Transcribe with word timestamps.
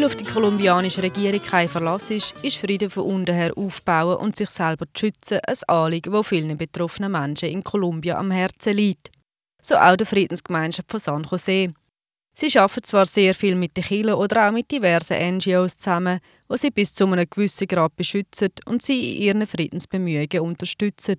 Weil 0.00 0.06
auf 0.06 0.16
die 0.16 0.24
kolumbianische 0.24 1.02
Regierung 1.02 1.42
kein 1.42 1.68
Verlass 1.68 2.10
ist, 2.10 2.34
ist 2.40 2.56
Frieden 2.56 2.88
von 2.88 3.04
unten 3.04 3.34
her 3.34 3.52
aufbauen 3.54 4.16
und 4.16 4.34
sich 4.34 4.48
selber 4.48 4.86
zu 4.94 5.00
schützen 5.00 5.40
ein 5.46 5.56
Anliegen, 5.68 6.10
das 6.10 6.26
vielen 6.26 6.56
betroffenen 6.56 7.12
Menschen 7.12 7.50
in 7.50 7.62
Kolumbien 7.62 8.16
am 8.16 8.30
Herzen 8.30 8.78
liegt. 8.78 9.10
So 9.60 9.76
auch 9.76 9.96
der 9.96 10.06
Friedensgemeinschaft 10.06 10.90
von 10.90 11.00
San 11.00 11.28
Jose. 11.30 11.74
Sie 12.32 12.58
arbeiten 12.58 12.84
zwar 12.84 13.04
sehr 13.04 13.34
viel 13.34 13.54
mit 13.54 13.76
den 13.76 13.84
Kirchen 13.84 14.14
oder 14.14 14.48
auch 14.48 14.52
mit 14.52 14.70
diversen 14.70 15.36
NGOs 15.36 15.76
zusammen, 15.76 16.20
die 16.50 16.56
sie 16.56 16.70
bis 16.70 16.94
zu 16.94 17.04
einem 17.04 17.28
gewissen 17.28 17.68
Grad 17.68 17.94
beschützen 17.94 18.52
und 18.64 18.80
sie 18.80 19.16
in 19.16 19.22
ihren 19.22 19.46
Friedensbemühungen 19.46 20.40
unterstützen. 20.40 21.18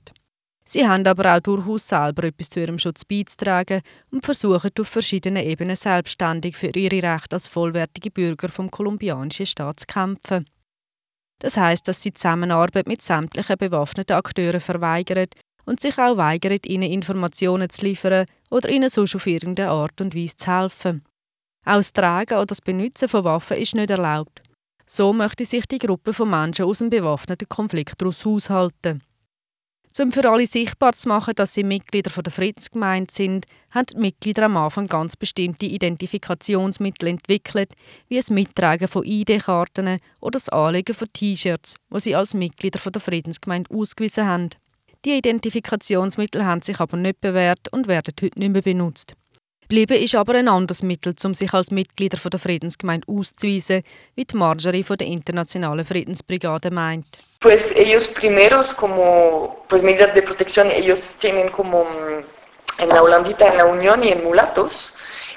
Sie 0.65 0.87
haben 0.87 1.05
aber 1.05 1.35
auch 1.35 1.39
durchaus 1.39 1.87
selber 1.87 2.23
etwas 2.25 2.49
zu 2.49 2.61
ihrem 2.61 2.79
Schutz 2.79 3.03
beizutragen 3.03 3.81
und 4.11 4.23
versuchen 4.23 4.71
auf 4.79 4.87
verschiedenen 4.87 5.43
Ebenen 5.43 5.75
selbstständig 5.75 6.55
für 6.55 6.71
ihre 6.75 7.01
Rechte 7.03 7.35
als 7.35 7.47
vollwertige 7.47 8.11
Bürger 8.11 8.49
vom 8.49 8.69
kolumbianischen 8.69 9.45
Staat 9.45 9.81
zu 9.81 9.87
kämpfen. 9.87 10.45
Das 11.39 11.57
heißt, 11.57 11.87
dass 11.87 12.03
sie 12.03 12.13
Zusammenarbeit 12.13 12.87
mit 12.87 13.01
sämtlichen 13.01 13.57
bewaffneten 13.57 14.15
Akteuren 14.15 14.59
verweigern 14.59 15.27
und 15.65 15.79
sich 15.79 15.97
auch 15.97 16.17
weigern, 16.17 16.59
ihnen 16.65 16.91
Informationen 16.91 17.69
zu 17.69 17.85
liefern 17.85 18.27
oder 18.51 18.69
ihnen 18.69 18.89
sonst 18.89 19.15
auf 19.15 19.25
irgendeine 19.25 19.71
Art 19.71 19.99
und 20.01 20.15
Weise 20.15 20.37
zu 20.37 20.51
helfen. 20.51 21.03
Auch 21.65 21.77
das 21.77 21.93
Tragen 21.93 22.35
oder 22.35 22.45
das 22.45 22.61
Benutzen 22.61 23.09
von 23.09 23.23
Waffen 23.23 23.57
ist 23.57 23.75
nicht 23.75 23.89
erlaubt. 23.89 24.41
So 24.85 25.13
möchte 25.13 25.45
sich 25.45 25.65
die 25.65 25.77
Gruppe 25.79 26.13
von 26.13 26.29
Menschen 26.29 26.65
aus 26.65 26.79
dem 26.79 26.89
bewaffneten 26.89 27.49
Konflikt 27.49 28.01
daraus 28.01 28.25
aushalten. 28.25 29.01
Um 29.99 30.11
für 30.11 30.29
alle 30.29 30.47
sichtbar 30.47 30.93
zu 30.93 31.09
machen, 31.09 31.33
dass 31.35 31.53
sie 31.53 31.63
Mitglieder 31.63 32.09
der 32.21 32.31
Friedensgemeinde 32.31 33.13
sind, 33.13 33.45
haben 33.71 33.87
die 33.87 33.97
Mitglieder 33.97 34.45
am 34.45 34.55
Anfang 34.55 34.87
ganz 34.87 35.17
bestimmte 35.17 35.65
Identifikationsmittel 35.65 37.09
entwickelt, 37.09 37.73
wie 38.07 38.15
das 38.15 38.29
Mittragen 38.29 38.87
von 38.87 39.03
ID-Karten 39.03 39.99
oder 40.21 40.31
das 40.31 40.47
Anlegen 40.47 40.95
von 40.95 41.11
T-Shirts, 41.11 41.75
wo 41.89 41.99
sie 41.99 42.15
als 42.15 42.33
Mitglieder 42.33 42.79
der 42.89 43.01
Friedensgemeinde 43.01 43.69
ausgewiesen 43.69 44.25
haben. 44.25 44.49
Die 45.03 45.17
Identifikationsmittel 45.17 46.45
haben 46.45 46.61
sich 46.61 46.79
aber 46.79 46.95
nicht 46.95 47.19
bewährt 47.19 47.67
und 47.71 47.87
werden 47.87 48.13
heute 48.21 48.39
nicht 48.39 48.51
mehr 48.51 48.61
benutzt. 48.61 49.15
Bleiben 49.67 50.01
ist 50.01 50.15
aber 50.15 50.35
ein 50.35 50.47
anderes 50.47 50.83
Mittel, 50.83 51.15
um 51.23 51.33
sich 51.33 51.53
als 51.53 51.71
Mitglieder 51.71 52.17
der 52.17 52.39
Friedensgemeinde 52.39 53.07
auszuweisen, 53.07 53.83
wie 54.15 54.25
die 54.25 54.37
Marjorie 54.37 54.83
von 54.83 54.97
der 54.97 55.07
Internationalen 55.07 55.85
Friedensbrigade 55.85 56.71
meint. 56.71 57.23
Pues 57.41 57.59
ellos 57.75 58.07
primeros 58.09 58.71
como 58.75 59.65
pues 59.67 59.81
medidas 59.81 60.13
de 60.13 60.21
protección 60.21 60.69
ellos 60.69 60.99
tienen 61.17 61.49
como 61.49 61.87
en 62.77 62.89
la 62.89 63.01
Holandita, 63.01 63.47
en 63.47 63.57
la 63.57 63.65
Unión 63.65 64.03
y 64.03 64.09
en 64.09 64.23
Mulatos 64.23 64.93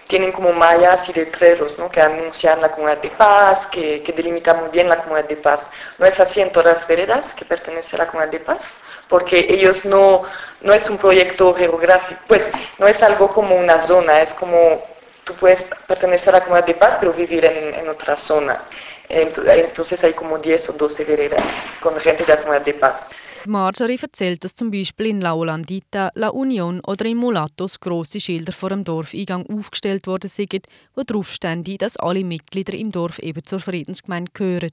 tienen 0.07 0.31
como 0.31 0.53
mallas 0.53 1.09
y 1.09 1.15
letreros 1.15 1.79
¿no? 1.79 1.91
que 1.91 2.03
anuncian 2.03 2.61
la 2.61 2.73
comunidad 2.73 3.01
de 3.01 3.09
paz, 3.09 3.67
que, 3.69 4.03
que 4.03 4.13
delimitan 4.13 4.61
muy 4.61 4.69
bien 4.69 4.91
la 4.91 4.99
comunidad 4.99 5.31
de 5.31 5.37
paz. 5.37 5.61
No 5.97 6.05
es 6.05 6.21
así 6.21 6.43
en 6.43 6.53
todas 6.53 6.77
las 6.77 6.87
veredas 6.87 7.33
que 7.33 7.47
pertenece 7.47 7.97
a 7.97 8.01
la 8.01 8.09
comunidad 8.09 8.33
de 8.33 8.41
paz 8.41 8.63
porque 9.09 9.47
ellos 9.49 9.83
no, 9.87 10.25
no 10.61 10.75
es 10.75 10.87
un 10.91 10.99
proyecto 10.99 11.55
geográfico, 11.55 12.21
pues 12.29 12.43
no 12.79 12.87
es 12.87 13.03
algo 13.03 13.29
como 13.29 13.57
una 13.57 13.87
zona, 13.87 14.21
es 14.21 14.35
como 14.35 14.85
tú 15.25 15.33
puedes 15.37 15.63
pertenecer 15.87 16.35
a 16.35 16.41
la 16.41 16.45
comunidad 16.45 16.67
de 16.67 16.75
paz 16.75 16.97
pero 17.01 17.15
vivir 17.15 17.47
en 17.47 17.89
otra 17.89 18.15
zona. 18.19 18.63
Entonces 19.09 20.03
hay 20.03 20.13
como 20.15 20.39
10 20.39 20.71
o 20.71 20.73
12 20.75 21.05
veredas 21.05 21.45
con 21.81 21.95
gente 22.01 22.25
de 22.25 22.37
comunidad 22.37 22.65
de 22.65 22.75
paz. 22.75 23.07
Marjorie 23.47 23.99
erzählt, 24.01 24.43
dass 24.43 24.57
zum 24.57 24.71
Beispiel 24.71 25.07
in 25.07 25.21
La 25.21 25.35
Olandita, 25.35 26.11
La 26.15 26.31
Union 26.31 26.81
oder 26.87 27.05
in 27.05 27.19
Mulatos 27.19 27.79
grosse 27.79 28.19
Schilder 28.19 28.53
vor 28.53 28.71
dem 28.71 28.85
Dorfeingang 28.85 29.45
aufgestellt 29.47 30.07
worden 30.07 30.31
sind, 30.31 30.67
wo 30.95 31.03
drauf 31.03 31.31
stehen, 31.31 31.63
dass 31.79 31.99
alle 31.99 32.25
Mitglieder 32.25 32.73
im 32.73 32.91
Dorf 32.91 33.19
eben 33.19 33.45
zur 33.45 33.61
Friedensgemeinde 33.61 34.31
gehören. 34.33 34.73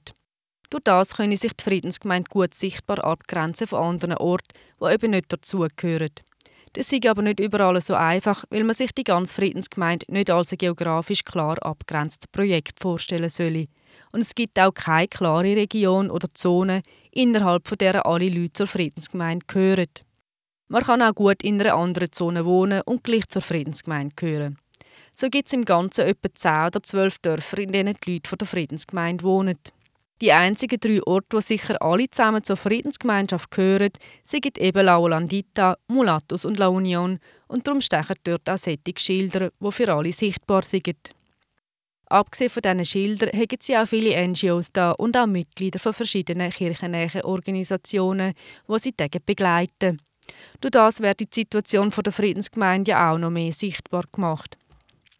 Durch 0.70 0.84
das 0.84 1.16
können 1.16 1.36
sich 1.36 1.52
die 1.52 1.64
Friedensgemeinde 1.64 2.30
gut 2.30 2.54
sichtbar 2.54 3.04
abgrenzen 3.04 3.66
von 3.66 3.82
anderen 3.82 4.16
Orten, 4.16 4.54
die 4.80 4.90
eben 4.90 5.10
nicht 5.10 5.30
dazugehören. 5.30 6.12
Das 6.72 6.90
ist 6.90 7.06
aber 7.06 7.20
nicht 7.20 7.40
überall 7.40 7.78
so 7.82 7.94
einfach, 7.94 8.46
weil 8.48 8.64
man 8.64 8.74
sich 8.74 8.92
die 8.92 9.04
ganze 9.04 9.34
Friedensgemeinde 9.34 10.06
nicht 10.08 10.30
als 10.30 10.52
ein 10.52 10.56
geografisch 10.56 11.24
klar 11.24 11.58
abgrenztes 11.60 12.26
Projekt 12.28 12.80
vorstellen 12.80 13.28
soll. 13.28 13.66
Und 14.12 14.20
es 14.20 14.34
gibt 14.34 14.58
auch 14.58 14.72
keine 14.72 15.08
klare 15.08 15.56
Region 15.56 16.10
oder 16.10 16.28
Zone, 16.34 16.82
innerhalb 17.10 17.68
von 17.68 17.78
der 17.78 18.04
alle 18.06 18.28
Leute 18.28 18.52
zur 18.52 18.66
Friedensgemeinde 18.66 19.46
gehören. 19.46 19.88
Man 20.68 20.82
kann 20.82 21.02
auch 21.02 21.14
gut 21.14 21.42
in 21.42 21.60
einer 21.60 21.74
anderen 21.74 22.12
Zone 22.12 22.44
wohnen 22.46 22.80
und 22.86 23.04
gleich 23.04 23.28
zur 23.28 23.42
Friedensgemeinde 23.42 24.14
gehören. 24.16 24.58
So 25.12 25.28
gibt 25.28 25.48
es 25.48 25.52
im 25.52 25.66
Ganzen 25.66 26.06
etwa 26.06 26.34
10 26.34 26.66
oder 26.68 26.82
12 26.82 27.18
Dörfer, 27.18 27.58
in 27.58 27.72
denen 27.72 27.96
die 28.06 28.14
Leute 28.14 28.28
von 28.28 28.38
der 28.38 28.48
Friedensgemeinde 28.48 29.24
wohnen. 29.24 29.58
Die 30.22 30.32
einzigen 30.32 30.78
drei 30.78 31.02
Orte, 31.02 31.36
wo 31.36 31.40
sicher 31.40 31.82
alle 31.82 32.08
zusammen 32.08 32.44
zur 32.44 32.56
Friedensgemeinschaft 32.56 33.50
gehören, 33.50 33.90
sind 34.22 34.56
eben 34.56 34.86
La 34.86 34.96
Olandita, 34.98 35.76
Mulatus 35.88 36.44
und 36.44 36.58
La 36.58 36.68
Union 36.68 37.18
und 37.48 37.66
darum 37.66 37.80
stechen 37.80 38.16
dort 38.22 38.48
auch 38.48 38.56
solche 38.56 38.94
Schilder, 38.96 39.50
die 39.60 39.72
für 39.72 39.92
alle 39.92 40.12
sichtbar 40.12 40.62
sind. 40.62 40.96
Abgesehen 42.12 42.50
von 42.50 42.60
diesen 42.60 42.84
Schildern 42.84 43.30
haben 43.32 43.56
sie 43.58 43.74
auch 43.74 43.86
viele 43.86 44.28
NGOs 44.28 44.70
da 44.70 44.90
und 44.90 45.16
auch 45.16 45.26
Mitglieder 45.26 45.78
von 45.78 45.94
verschiedenen 45.94 46.50
kirchennähen 46.50 47.22
Organisationen, 47.22 48.34
die 48.68 48.78
sie 48.78 48.92
Tage 48.92 49.18
begleiten. 49.18 49.98
Durch 50.60 50.72
das 50.72 51.00
wird 51.00 51.20
die 51.20 51.28
Situation 51.32 51.88
der 51.88 52.12
Friedensgemeinde 52.12 52.98
auch 52.98 53.16
noch 53.16 53.30
mehr 53.30 53.50
sichtbar 53.50 54.04
gemacht. 54.12 54.58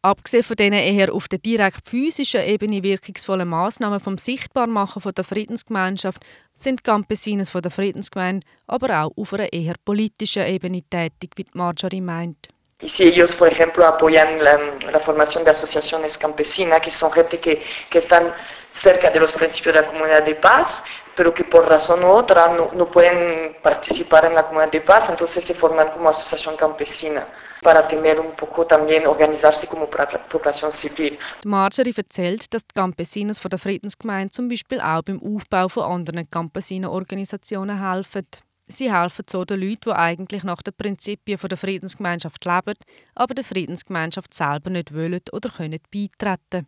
Abgesehen 0.02 0.42
von 0.42 0.56
diesen 0.56 0.75
eher 0.75 1.14
auf 1.14 1.28
der 1.28 1.38
direkt 1.38 1.88
physischen 1.88 2.42
Ebene 2.42 2.82
wirkungsvollen 2.82 3.48
Massnahmen 3.48 3.98
vom 3.98 4.19
Sichtbarmachen 4.19 5.00
von 5.00 5.14
der 5.14 5.25
Friedensgemeinschaft 5.25 6.22
sind 6.52 6.84
Campesinos 6.84 7.48
von 7.48 7.62
der 7.62 7.70
Friedensgemeinde 7.70 8.47
aber 8.66 9.02
auch 9.02 9.16
auf 9.16 9.32
einer 9.32 9.50
eher 9.50 9.76
politischen 9.82 10.47
Ebene 10.47 10.82
tätig, 10.82 11.31
wie 11.36 11.47
Marjorie 11.54 12.02
meint. 12.02 12.48
Y 12.82 12.88
si 12.88 13.04
ellos, 13.04 13.32
por 13.32 13.48
ejemplo, 13.48 13.87
apoyan 13.87 14.43
la, 14.43 14.59
la, 14.91 15.00
formación 15.00 15.44
de 15.44 15.53
asociaciones 15.53 16.19
campesinas, 16.19 16.81
que 16.81 16.91
son 16.91 17.12
gente 17.12 17.38
que, 17.38 17.65
que 17.88 17.98
están 17.98 18.34
cerca 18.72 19.09
de 19.10 19.20
los 19.20 19.31
principios 19.32 19.75
de 19.75 19.82
la 19.82 19.87
comunidad 19.87 20.22
de 20.25 20.34
paz, 20.34 20.82
pero 21.15 21.32
que 21.32 21.44
por 21.44 21.69
razón 21.69 22.03
u 22.03 22.09
otra 22.09 22.48
no, 22.48 22.70
no 22.72 22.91
pueden 22.91 23.56
participar 23.62 24.25
en 24.25 24.34
la 24.34 24.43
comunidad 24.44 24.72
de 24.72 24.81
paz, 24.81 25.04
entonces 25.09 25.44
se 25.44 25.54
forman 25.54 25.91
como 25.91 26.09
asociación 26.09 26.56
campesina. 26.56 27.26
para 27.62 27.87
tener 27.87 28.19
un 28.19 28.32
poco 28.32 28.66
también 28.66 29.06
organizarse 29.06 29.66
como 29.66 29.88
Population 29.88 30.72
civil. 30.72 31.16
Marjorie 31.44 31.94
erzählt, 31.97 32.53
dass 32.53 32.66
die 32.66 32.75
Campesinos 32.75 33.38
von 33.38 33.50
der 33.50 33.59
Friedensgemeinde 33.59 34.32
zum 34.32 34.49
Beispiel 34.49 34.81
auch 34.81 35.03
beim 35.03 35.22
Aufbau 35.22 35.69
von 35.69 35.84
anderen 35.84 36.28
Campesino-Organisationen 36.28 37.81
helfen. 37.81 38.26
Sie 38.66 38.92
helfen 38.92 39.24
so 39.28 39.44
den 39.44 39.60
Leuten, 39.60 39.80
die 39.86 39.92
eigentlich 39.92 40.44
nach 40.44 40.62
den 40.62 40.74
Prinzipien 40.74 41.38
der 41.38 41.58
Friedensgemeinschaft 41.58 42.44
leben, 42.44 42.74
aber 43.14 43.34
der 43.34 43.44
Friedensgemeinschaft 43.44 44.32
selber 44.34 44.70
nicht 44.70 44.94
wollen 44.94 45.20
oder 45.32 45.50
können 45.50 45.80
beitreten. 45.90 46.66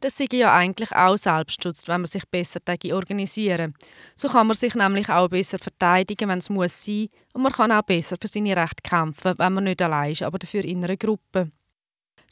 Das 0.00 0.18
sei 0.18 0.26
ja 0.32 0.54
eigentlich 0.54 0.92
auch 0.92 1.16
Selbstschutz, 1.16 1.88
wenn 1.88 2.02
man 2.02 2.06
sich 2.06 2.28
besser 2.28 2.60
organisieren 2.92 3.72
So 4.16 4.28
kann 4.28 4.46
man 4.46 4.56
sich 4.56 4.74
nämlich 4.74 5.08
auch 5.08 5.28
besser 5.28 5.58
verteidigen, 5.58 6.28
wenn 6.28 6.40
es 6.40 6.50
muss 6.50 6.84
sein, 6.84 7.08
und 7.32 7.42
man 7.42 7.52
kann 7.52 7.72
auch 7.72 7.82
besser 7.82 8.16
für 8.20 8.28
seine 8.28 8.56
Rechte 8.56 8.82
kämpfen, 8.82 9.34
wenn 9.38 9.52
man 9.54 9.64
nicht 9.64 9.80
allein 9.80 10.12
ist, 10.12 10.22
aber 10.22 10.38
dafür 10.38 10.64
in 10.64 10.84
einer 10.84 10.96
Gruppe. 10.96 11.50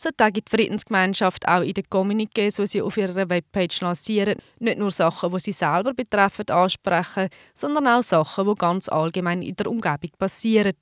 So 0.03 0.09
gibt 0.33 0.51
die 0.53 0.57
Friedensgemeinschaft 0.57 1.47
auch 1.47 1.61
in 1.61 1.75
den 1.75 1.85
Communiqués, 1.85 2.57
die 2.57 2.67
sie 2.67 2.83
auf 2.83 2.97
ihrer 2.97 3.29
Webpage 3.29 3.81
lancieren, 3.83 4.35
nicht 4.59 4.79
nur 4.79 4.91
Sachen, 4.91 5.31
die 5.31 5.39
sie 5.39 5.53
selber 5.53 5.95
betreffen, 5.95 6.49
ansprechen, 6.49 7.29
sondern 7.55 7.87
auch 7.87 8.03
Sachen, 8.03 8.49
die 8.49 8.55
ganz 8.57 8.89
allgemein 8.89 9.43
in 9.43 9.55
der 9.55 9.69
Umgebung 9.69 10.11
passieren. 10.19 10.75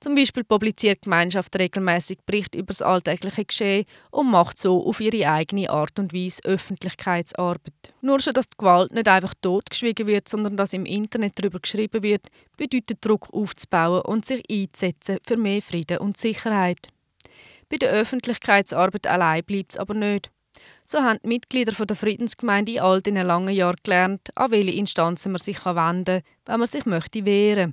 Zum 0.00 0.14
Beispiel 0.14 0.44
publiziert 0.44 1.04
die 1.04 1.10
Gemeinschaft 1.10 1.54
regelmäßig 1.58 2.20
Berichte 2.24 2.56
über 2.56 2.68
das 2.68 2.80
alltägliche 2.80 3.44
Geschehen 3.44 3.84
und 4.10 4.30
macht 4.30 4.56
so 4.56 4.86
auf 4.86 5.00
ihre 5.00 5.30
eigene 5.30 5.68
Art 5.68 5.98
und 5.98 6.14
Weise 6.14 6.42
Öffentlichkeitsarbeit. 6.44 7.92
Nur 8.00 8.20
schon, 8.20 8.32
dass 8.32 8.48
die 8.48 8.56
Gewalt 8.56 8.94
nicht 8.94 9.06
einfach 9.06 9.34
totgeschwiegen 9.42 10.06
wird, 10.06 10.30
sondern 10.30 10.56
dass 10.56 10.72
im 10.72 10.86
Internet 10.86 11.38
darüber 11.38 11.60
geschrieben 11.60 12.02
wird, 12.02 12.26
bedeutet 12.56 13.04
Druck 13.04 13.28
aufzubauen 13.34 14.00
und 14.00 14.24
sich 14.24 14.42
einzusetzen 14.50 15.18
für 15.26 15.36
mehr 15.36 15.60
Frieden 15.60 15.98
und 15.98 16.16
Sicherheit. 16.16 16.88
Bei 17.72 17.78
der 17.78 17.90
Öffentlichkeitsarbeit 17.90 19.06
allein 19.06 19.42
bleibt 19.44 19.72
es 19.72 19.78
aber 19.78 19.94
nicht. 19.94 20.30
So 20.84 20.98
haben 20.98 21.18
die 21.24 21.28
Mitglieder 21.28 21.72
der 21.72 21.96
Friedensgemeinde 21.96 22.72
in 22.72 22.80
all 22.80 23.00
diesen 23.00 23.26
langen 23.26 23.54
Jahren 23.54 23.78
gelernt, 23.82 24.28
an 24.34 24.50
welche 24.50 24.72
Instanzen 24.72 25.32
man 25.32 25.38
sich 25.38 25.64
wenden 25.64 26.04
kann, 26.04 26.22
wenn 26.44 26.58
man 26.58 26.66
sich 26.66 26.84
möchte 26.84 27.24
wehren. 27.24 27.72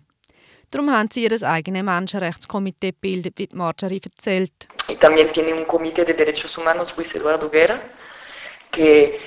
Darum 0.72 0.90
haben 0.90 1.10
sie 1.12 1.26
ihr 1.26 1.44
eigenes 1.44 1.84
Menschenrechtskomitee 1.84 2.92
gebildet, 2.92 3.34
wie 3.40 3.50
Marjorie 3.52 4.00
erzählt. 4.02 4.70
Y 4.88 4.96
también 4.96 5.34
tiene 5.34 5.54
un 5.54 5.66
comité 5.66 6.06
de 6.06 6.14
derechos 6.14 6.58
humanos, 6.58 6.94
Luis 6.96 7.14
Eduardo 7.14 7.50
Guerra, 7.50 7.82
que 8.72 9.20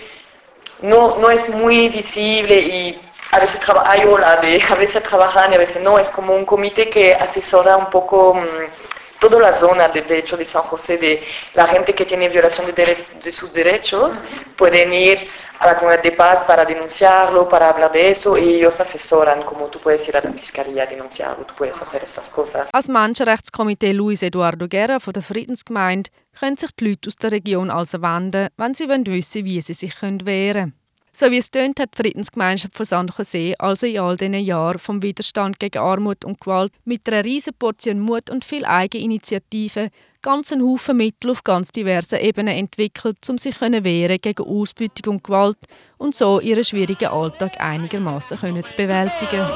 no, 0.81 1.19
no 1.19 1.29
es 1.29 1.51
muy 1.51 1.91
visible 1.91 2.59
y 2.59 2.99
a 3.33 3.41
veces 3.41 3.61
hay 3.85 4.05
hola 4.07 4.37
de 4.41 4.63
a 4.63 4.75
veces 4.77 5.03
trabajan 5.03 5.53
y 5.53 5.57
a 5.57 5.59
veces 5.59 5.83
no, 5.83 5.99
es 5.99 6.09
como 6.09 6.35
un 6.35 6.47
comité 6.47 6.89
que 6.89 7.13
asesora 7.15 7.77
un 7.77 7.91
poco 7.91 8.33
mmm, 8.37 8.93
toda 9.23 9.39
la 9.39 9.57
zona 9.57 9.87
de 9.89 10.03
derecho 10.03 10.37
de 10.37 10.45
San 10.45 10.63
José, 10.63 10.99
de 10.99 11.23
la 11.55 11.69
gente 11.69 11.95
que 11.95 12.05
tiene 12.05 12.29
violación 12.29 12.67
de, 12.67 13.07
de 13.23 13.33
sus 13.33 13.53
derechos, 13.53 14.21
pueden 14.57 14.93
ir 14.93 15.17
a 15.61 15.67
la 15.69 15.77
comunidad 15.77 16.03
de 16.03 16.11
paz 16.11 16.39
para 16.45 16.65
denunciarlo, 16.65 17.49
para 17.49 17.69
hablar 17.71 17.93
de 17.93 18.11
eso 18.11 18.37
y 18.37 18.57
ellos 18.57 18.75
asesoran, 18.81 19.45
como 19.45 19.67
tú 19.69 19.79
puedes 19.79 20.07
ir 20.09 20.17
a 20.17 20.21
la 20.21 20.33
fiscalía 20.33 20.83
a 20.83 20.87
denunciarlo, 20.87 21.45
tú 21.45 21.55
puedes 21.57 21.81
hacer 21.81 22.03
estas 22.03 22.31
cosas. 22.31 22.69
Als 22.73 22.89
Menschenrechtskomitee 22.89 23.95
Luis 23.95 24.25
Eduardo 24.25 24.67
Guerra 24.69 24.99
von 24.99 25.13
der 25.13 25.23
Friedensgemeinde 25.23 26.11
können 26.41 26.57
sich 26.57 26.73
die 26.75 26.89
Leute 26.89 27.07
aus 27.07 27.15
der 27.15 27.31
Region 27.31 27.71
also 27.71 28.03
wenden, 28.03 28.49
wenn 28.57 28.75
sie 28.75 28.89
wissen 28.89 29.45
wie 29.45 29.61
sie 29.61 29.75
sich 29.75 30.03
wehren 30.03 30.19
können. 30.19 30.81
So 31.14 31.31
wie 31.31 31.37
es 31.37 31.50
tönt, 31.50 31.79
hat 31.79 31.91
die 31.93 32.03
Friedensgemeinschaft 32.03 32.75
von 32.75 32.87
San 32.87 33.11
Jose 33.17 33.55
also 33.59 33.87
in 33.87 33.99
all 33.99 34.17
diesen 34.17 34.32
Jahren 34.32 34.79
vom 34.79 35.03
Widerstand 35.03 35.61
gegen 35.61 35.79
Armut 35.79 36.25
und 36.25 36.41
Gewalt 36.41 36.73
mit 36.87 37.06
einer 37.06 37.23
riesen 37.23 37.53
Portion 37.53 38.00
Mut 38.00 38.31
und 38.31 38.47
viel 38.47 38.64
Eigeninitiative 38.64 39.91
ganz 40.23 40.53
einen 40.53 40.62
Haufen 40.62 40.97
Mittel 40.97 41.32
auf 41.32 41.44
ganz 41.44 41.70
diversen 41.70 42.19
Ebenen 42.19 42.56
entwickelt, 42.56 43.19
um 43.29 43.37
sich 43.37 43.59
zu 43.59 43.85
wehren 43.85 44.19
gegen 44.23 44.43
Ausbeutung 44.43 45.17
und 45.17 45.25
Gewalt 45.25 45.59
und 45.99 46.14
so 46.14 46.41
ihren 46.41 46.64
schwierigen 46.64 47.09
Alltag 47.09 47.61
einigermaßen 47.61 48.38
zu 48.38 48.76
bewältigen. 48.76 49.47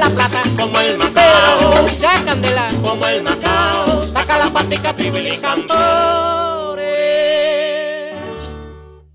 La 0.00 0.08
patica, 0.08 0.39
y 4.74 5.36
cantó. 5.38 6.49